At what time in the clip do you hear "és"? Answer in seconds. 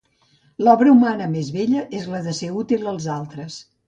1.97-2.07